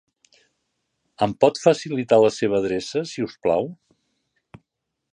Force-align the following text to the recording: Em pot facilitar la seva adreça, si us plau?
Em 1.25 1.35
pot 1.45 1.61
facilitar 1.65 2.21
la 2.23 2.33
seva 2.39 2.59
adreça, 2.63 3.07
si 3.13 3.29
us 3.31 3.39
plau? 3.47 3.73